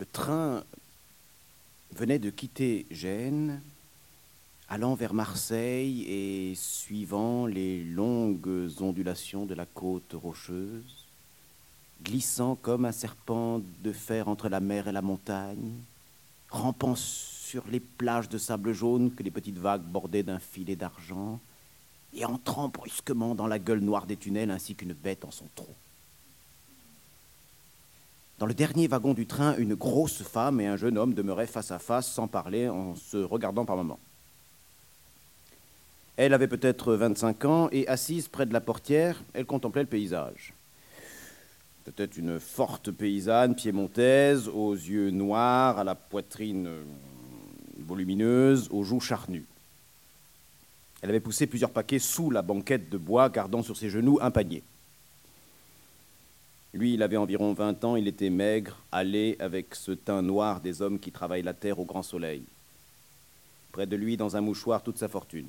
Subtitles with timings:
[0.00, 0.64] Le train
[1.92, 3.60] venait de quitter Gênes,
[4.70, 11.04] allant vers Marseille et suivant les longues ondulations de la côte rocheuse,
[12.02, 15.74] glissant comme un serpent de fer entre la mer et la montagne,
[16.48, 21.38] rampant sur les plages de sable jaune que les petites vagues bordaient d'un filet d'argent,
[22.14, 25.74] et entrant brusquement dans la gueule noire des tunnels ainsi qu'une bête en son trou.
[28.40, 31.70] Dans le dernier wagon du train, une grosse femme et un jeune homme demeuraient face
[31.72, 34.00] à face sans parler en se regardant par moments.
[36.16, 40.54] Elle avait peut-être 25 ans et assise près de la portière, elle contemplait le paysage.
[41.84, 46.70] Peut-être une forte paysanne piémontaise, aux yeux noirs, à la poitrine
[47.78, 49.44] volumineuse, aux joues charnues.
[51.02, 54.30] Elle avait poussé plusieurs paquets sous la banquette de bois, gardant sur ses genoux un
[54.30, 54.62] panier.
[56.72, 60.82] Lui, il avait environ 20 ans, il était maigre, allé avec ce teint noir des
[60.82, 62.42] hommes qui travaillent la terre au grand soleil.
[63.72, 65.48] Près de lui, dans un mouchoir, toute sa fortune.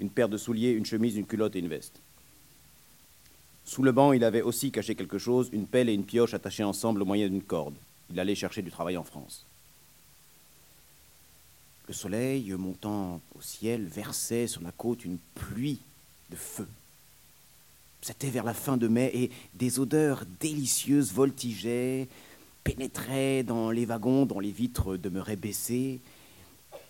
[0.00, 2.00] Une paire de souliers, une chemise, une culotte et une veste.
[3.64, 6.64] Sous le banc, il avait aussi caché quelque chose, une pelle et une pioche attachées
[6.64, 7.74] ensemble au moyen d'une corde.
[8.10, 9.46] Il allait chercher du travail en France.
[11.86, 15.80] Le soleil, montant au ciel, versait sur la côte une pluie
[16.30, 16.66] de feu.
[18.06, 22.06] C'était vers la fin de mai et des odeurs délicieuses voltigeaient,
[22.62, 26.00] pénétraient dans les wagons dont les vitres demeuraient baissées.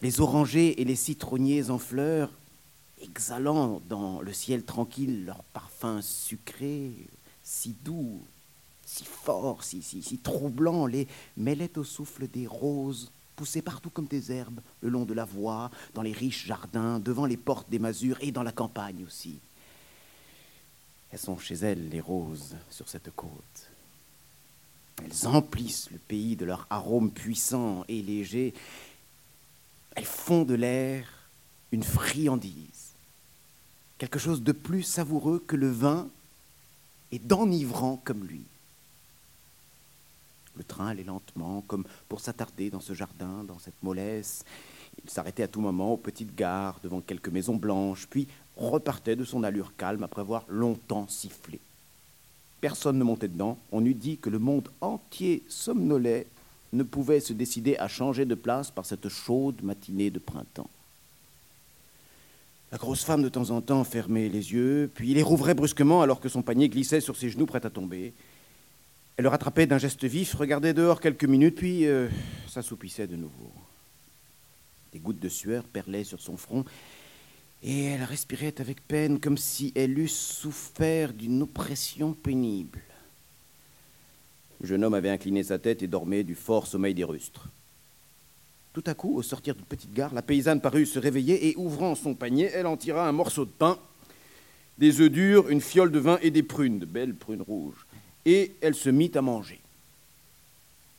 [0.00, 2.30] Les orangers et les citronniers en fleurs,
[3.02, 6.92] exhalant dans le ciel tranquille leur parfum sucré,
[7.44, 8.22] si doux,
[8.86, 14.06] si fort, si, si, si troublant, les mêlaient au souffle des roses poussées partout comme
[14.06, 17.78] des herbes, le long de la voie, dans les riches jardins, devant les portes des
[17.78, 19.40] masures et dans la campagne aussi.
[21.12, 23.70] Elles sont chez elles, les roses, sur cette côte.
[25.04, 28.54] Elles emplissent le pays de leur arôme puissant et léger.
[29.94, 31.06] Elles font de l'air
[31.70, 32.92] une friandise,
[33.98, 36.08] quelque chose de plus savoureux que le vin
[37.10, 38.44] et d'enivrant comme lui.
[40.56, 44.44] Le train allait lentement, comme pour s'attarder dans ce jardin, dans cette mollesse.
[45.04, 49.24] Il s'arrêtait à tout moment aux petites gares, devant quelques maisons blanches, puis repartait de
[49.24, 51.58] son allure calme après avoir longtemps sifflé.
[52.60, 53.58] Personne ne montait dedans.
[53.72, 56.26] On eût dit que le monde entier somnolait,
[56.72, 60.70] ne pouvait se décider à changer de place par cette chaude matinée de printemps.
[62.70, 66.20] La grosse femme, de temps en temps, fermait les yeux, puis les rouvrait brusquement alors
[66.20, 68.14] que son panier glissait sur ses genoux prêt à tomber.
[69.18, 72.08] Elle le rattrapait d'un geste vif, regardait dehors quelques minutes, puis euh,
[72.48, 73.52] s'assoupissait de nouveau.
[74.92, 76.64] Des gouttes de sueur perlaient sur son front,
[77.62, 82.80] et elle respirait avec peine, comme si elle eût souffert d'une oppression pénible.
[84.60, 87.48] Le jeune homme avait incliné sa tête et dormait du fort sommeil des rustres.
[88.72, 91.94] Tout à coup, au sortir d'une petite gare, la paysanne parut se réveiller et, ouvrant
[91.94, 93.78] son panier, elle en tira un morceau de pain,
[94.78, 97.86] des œufs durs, une fiole de vin et des prunes, de belles prunes rouges
[98.24, 99.60] et elle se mit à manger.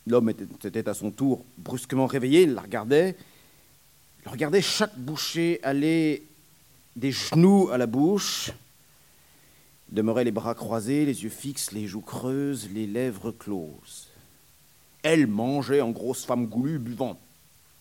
[0.07, 3.15] L'homme était à son tour brusquement réveillé, il la regardait.
[4.25, 6.23] Il regardait chaque bouchée aller
[6.95, 8.51] des genoux à la bouche.
[9.89, 14.07] Demeurait les bras croisés, les yeux fixes, les joues creuses, les lèvres closes.
[15.03, 17.19] Elle mangeait en grosse femme goulue, buvant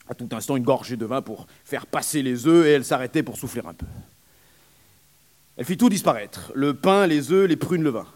[0.09, 3.23] à tout instant une gorgée de vin pour faire passer les œufs, et elle s'arrêtait
[3.23, 3.87] pour souffler un peu.
[5.57, 8.07] Elle fit tout disparaître, le pain, les œufs, les prunes, le vin.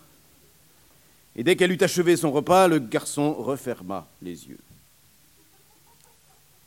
[1.36, 4.58] Et dès qu'elle eut achevé son repas, le garçon referma les yeux.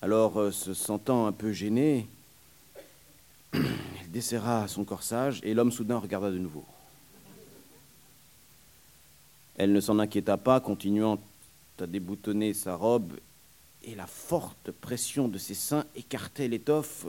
[0.02, 2.08] Alors, euh, se sentant un peu gêné,
[3.54, 6.64] elle desserra son corsage et l'homme soudain regarda de nouveau.
[9.58, 11.20] Elle ne s'en inquiéta pas, continuant
[11.80, 13.12] à déboutonner sa robe,
[13.84, 17.06] et la forte pression de ses seins écartait l'étoffe,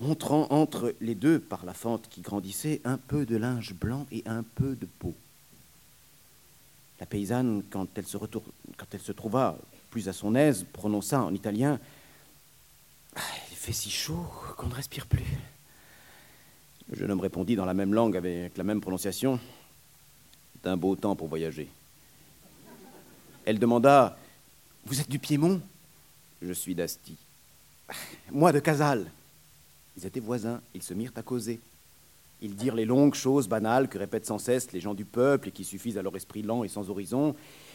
[0.00, 4.22] montrant entre les deux, par la fente qui grandissait, un peu de linge blanc et
[4.26, 5.14] un peu de peau.
[7.00, 9.56] La paysanne, quand elle se trouva
[10.06, 11.80] à son aise, prononça en italien
[13.16, 14.24] ah, Il fait si chaud
[14.56, 15.24] qu'on ne respire plus.
[16.90, 19.40] Le jeune homme répondit dans la même langue, avec la même prononciation
[20.62, 21.68] C'est un beau temps pour voyager.
[23.44, 24.16] Elle demanda
[24.84, 25.60] Vous êtes du Piémont?
[26.40, 27.16] Je suis d'Asti.
[28.30, 29.10] Moi de Casal.
[29.96, 31.58] Ils étaient voisins, ils se mirent à causer.
[32.40, 35.50] Ils dirent les longues choses banales que répètent sans cesse les gens du peuple et
[35.50, 37.34] qui suffisent à leur esprit lent et sans horizon.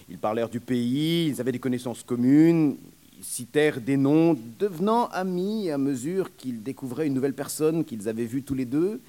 [0.10, 2.78] Ils parlèrent du pays, ils avaient des connaissances communes,
[3.18, 8.26] ils citèrent des noms, devenant amis à mesure qu'ils découvraient une nouvelle personne qu'ils avaient
[8.26, 9.02] vue tous les deux.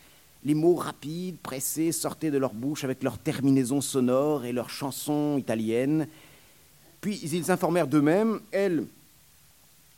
[0.45, 5.39] Les mots rapides, pressés, sortaient de leur bouche avec leur terminaison sonore et leurs chansons
[5.39, 6.07] italiennes.
[7.00, 8.41] Puis ils s'informèrent d'eux-mêmes.
[8.50, 8.87] Elle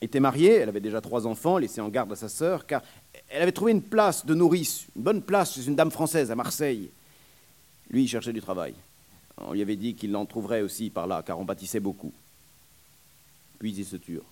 [0.01, 2.83] était mariée, elle avait déjà trois enfants, laissés en garde à sa sœur, car
[3.29, 6.35] elle avait trouvé une place de nourrice, une bonne place chez une dame française à
[6.35, 6.91] Marseille.
[7.91, 8.75] Lui, il cherchait du travail.
[9.39, 12.13] On lui avait dit qu'il l'en trouverait aussi par là, car on bâtissait beaucoup.
[13.59, 14.25] Puis ils se turent.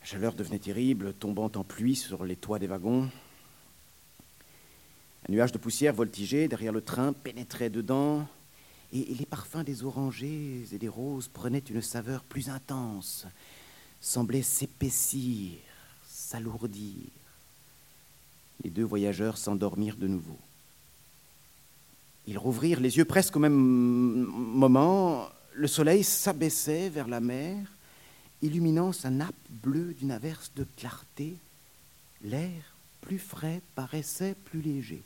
[0.00, 3.08] La chaleur devenait terrible, tombant en pluie sur les toits des wagons.
[5.28, 8.26] Un nuage de poussière voltigeait derrière le train, pénétrait dedans,
[8.92, 13.26] et les parfums des orangers et des roses prenaient une saveur plus intense,
[14.00, 15.52] semblaient s'épaissir,
[16.06, 17.08] s'alourdir.
[18.62, 20.38] Les deux voyageurs s'endormirent de nouveau.
[22.26, 25.28] Ils rouvrirent les yeux presque au même moment.
[25.54, 27.66] Le soleil s'abaissait vers la mer,
[28.42, 31.34] illuminant sa nappe bleue d'une averse de clarté.
[32.24, 32.62] L'air,
[33.00, 35.02] plus frais, paraissait plus léger.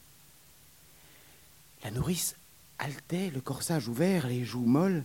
[1.85, 2.35] La nourrice
[2.79, 5.05] haletait, le corsage ouvert, les joues molles,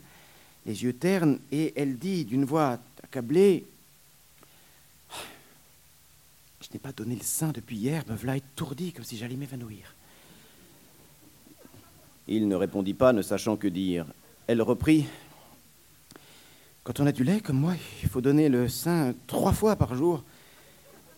[0.66, 3.66] les yeux ternes, et elle dit d'une voix accablée
[6.62, 9.96] Je n'ai pas donné le sein depuis hier, me voilà étourdi comme si j'allais m'évanouir.
[12.28, 14.06] Il ne répondit pas, ne sachant que dire.
[14.48, 15.06] Elle reprit
[16.84, 17.74] Quand on a du lait comme moi,
[18.04, 20.24] il faut donner le sein trois fois par jour.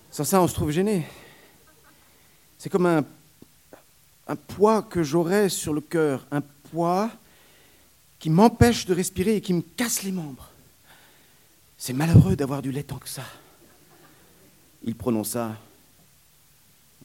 [0.09, 1.05] Sans ça, on se trouve gêné.
[2.57, 3.03] C'est comme un,
[4.27, 7.11] un poids que j'aurais sur le cœur, un poids
[8.19, 10.49] qui m'empêche de respirer et qui me casse les membres.
[11.77, 13.25] C'est malheureux d'avoir du lait tant que ça.
[14.83, 15.57] Il prononça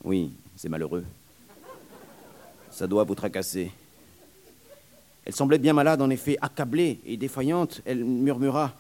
[0.05, 1.05] Oui, c'est malheureux.
[2.71, 3.73] Ça doit vous tracasser.
[5.25, 7.83] Elle semblait bien malade, en effet, accablée et défaillante.
[7.85, 8.73] Elle murmura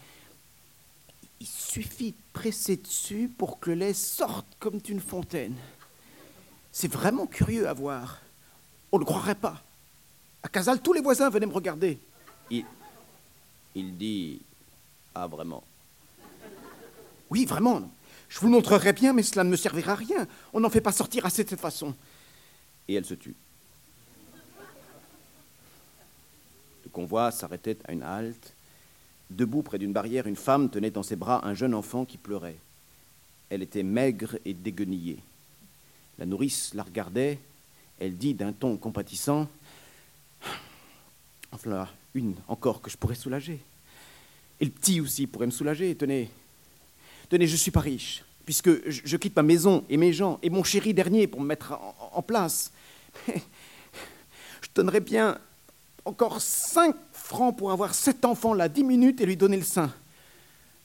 [1.41, 5.57] Il suffit de presser dessus pour que le lait sorte comme d'une fontaine.
[6.71, 8.21] C'est vraiment curieux à voir.
[8.93, 9.63] On ne croirait pas.
[10.43, 11.99] À Casal, tous les voisins venaient me regarder.
[12.51, 12.65] Il,
[13.75, 14.41] il dit
[15.15, 15.63] Ah, vraiment
[17.31, 17.91] Oui, vraiment.
[18.29, 20.27] Je vous le montrerai bien, mais cela ne me servira à rien.
[20.53, 21.95] On n'en fait pas sortir assez de cette façon.
[22.87, 23.35] Et elle se tut.
[26.85, 28.55] Le convoi s'arrêtait à une halte.
[29.31, 32.57] Debout près d'une barrière, une femme tenait dans ses bras un jeune enfant qui pleurait.
[33.51, 35.19] Elle était maigre et déguenillée.
[36.19, 37.39] La nourrice la regardait.
[38.01, 39.49] Elle dit d'un ton compatissant
[41.51, 43.61] Enfin, une encore que je pourrais soulager.
[44.61, 45.95] Et le petit aussi pourrait me soulager.
[45.95, 46.31] Tenez,
[47.29, 50.51] tenez, je ne suis pas riche, puisque je, quitte ma maison et mes gens et
[50.51, 51.79] mon chéri dernier pour me mettre
[52.13, 52.73] en, place.
[53.29, 53.43] Mais
[54.63, 55.39] je donnerais bien
[56.05, 59.93] encore cinq francs pour avoir cet enfant-là dix minutes et lui donner le sein.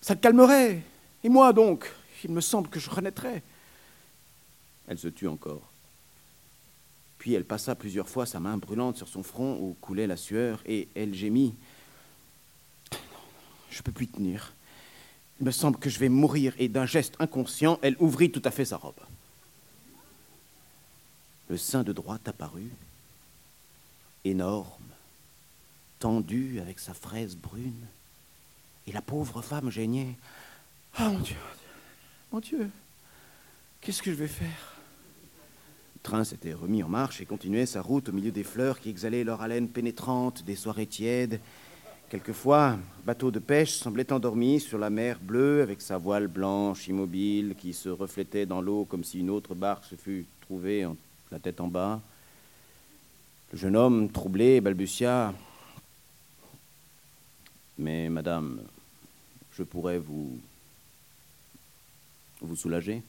[0.01, 0.81] Ça le calmerait.
[1.23, 1.91] Et moi donc,
[2.23, 3.41] il me semble que je renaîtrais.
[4.87, 5.72] Elle se tut encore.
[7.23, 10.61] Puis elle passa plusieurs fois sa main brûlante sur son front où coulait la sueur,
[10.65, 11.55] et elle gémit.
[13.71, 14.53] Je ne peux plus tenir.
[15.39, 18.51] Il me semble que je vais mourir, et d'un geste inconscient, elle ouvrit tout à
[18.51, 18.99] fait sa robe.
[21.47, 22.73] Le sein de droite apparut,
[24.25, 24.83] énorme,
[25.99, 27.87] tendu avec sa fraise brune,
[28.85, 30.17] et la pauvre femme geignait.
[30.97, 31.37] Ah mon Dieu,
[32.33, 32.69] mon Dieu,
[33.79, 34.72] qu'est-ce que je vais faire?
[36.03, 39.23] Train s'était remis en marche et continuait sa route au milieu des fleurs qui exhalaient
[39.23, 41.39] leur haleine pénétrante des soirées tièdes.
[42.09, 47.55] Quelquefois, bateau de pêche semblait endormi sur la mer bleue avec sa voile blanche immobile
[47.57, 50.85] qui se reflétait dans l'eau comme si une autre barque se fût trouvée
[51.31, 52.01] la tête en bas.
[53.51, 55.33] Le jeune homme, troublé, balbutia
[57.77, 58.61] mais madame,
[59.51, 60.39] je pourrais vous
[62.41, 63.01] vous soulager?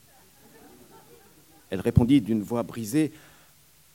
[1.74, 3.10] Elle répondit d'une voix brisée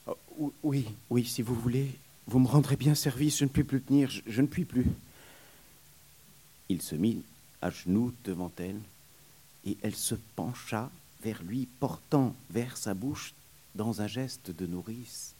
[0.06, 1.90] oh, Oui, oui, si vous voulez,
[2.26, 4.84] vous me rendrez bien service, je ne puis plus tenir, je, je ne puis plus.
[6.68, 7.22] Il se mit
[7.62, 8.78] à genoux devant elle
[9.64, 10.90] et elle se pencha
[11.24, 13.32] vers lui, portant vers sa bouche,
[13.74, 15.32] dans un geste de nourrice,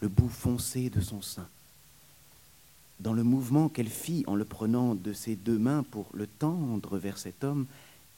[0.00, 1.46] le bout foncé de son sein
[2.98, 6.98] dans le mouvement qu'elle fit en le prenant de ses deux mains pour le tendre
[6.98, 7.66] vers cet homme,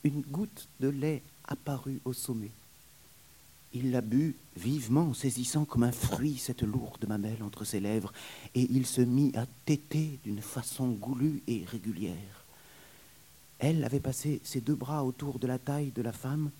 [0.04, 2.50] une goutte de lait apparut au sommet.
[3.78, 8.10] Il la but vivement, saisissant comme un fruit cette lourde mamelle entre ses lèvres,
[8.54, 12.44] et il se mit à téter d'une façon goulue et régulière.
[13.58, 16.50] Elle avait passé ses deux bras autour de la taille de la femme.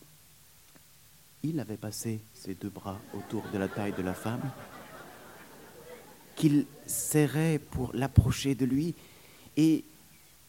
[1.42, 4.50] Il avait passé ses deux bras autour de la taille de la femme
[6.35, 8.94] qu'il serrait pour l'approcher de lui,
[9.56, 9.85] et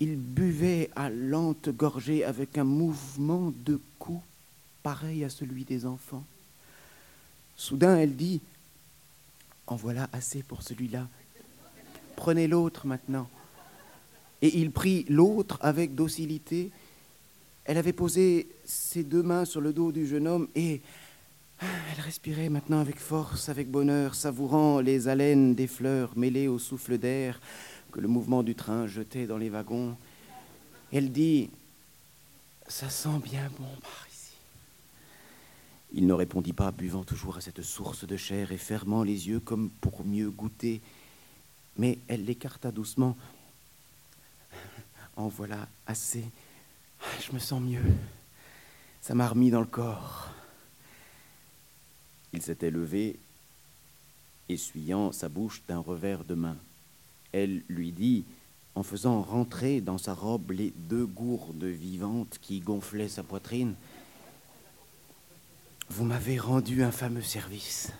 [0.01, 4.21] il buvait à lente gorgée avec un mouvement de cou
[4.83, 6.25] pareil à celui des enfants.
[7.57, 8.39] Soudain, elle dit
[9.65, 11.07] En voilà assez pour celui-là.
[12.15, 13.27] Prenez l'autre maintenant.
[14.41, 16.71] et il prit l'autre avec docilité.
[17.65, 20.81] Elle avait posé ses deux mains sur le dos du jeune homme et
[21.59, 26.97] elle respirait maintenant avec force, avec bonheur, savourant les haleines des fleurs mêlées au souffle
[26.97, 27.41] d'air
[27.91, 29.97] que le mouvement du train jetait dans les wagons.
[30.93, 31.49] Elle dit
[32.67, 34.06] Ça sent bien bon par ici.
[35.93, 39.39] Il ne répondit pas, buvant toujours à cette source de chair et fermant les yeux
[39.39, 40.81] comme pour mieux goûter.
[41.77, 43.17] Mais elle l'écarta doucement.
[45.15, 46.23] En voilà assez.
[47.21, 47.83] Je me sens mieux.
[49.01, 50.29] Ça m'a remis dans le corps.
[52.33, 53.17] Il s'était levé,
[54.49, 56.57] essuyant sa bouche d'un revers de main.
[57.31, 58.25] Elle lui dit,
[58.75, 63.75] en faisant rentrer dans sa robe les deux gourdes vivantes qui gonflaient sa poitrine,
[65.89, 67.91] Vous m'avez rendu un fameux service.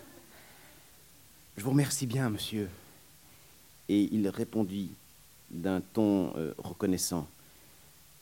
[1.56, 2.70] Je vous remercie bien, monsieur.
[3.88, 4.92] Et il répondit
[5.50, 7.28] d'un ton euh, reconnaissant,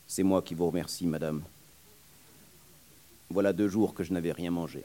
[0.08, 1.42] C'est moi qui vous remercie, madame.
[3.32, 4.84] Voilà deux jours que je n'avais rien mangé.